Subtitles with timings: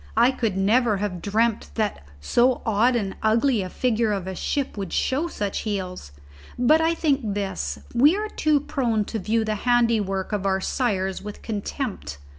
[0.17, 4.75] I never could have dreamt that so odd and ugly a figure of a ship
[4.75, 6.11] would show such heels.
[6.57, 11.21] But I think this: we are too prone to view the handiwork of our sires
[11.21, 12.17] with contempt.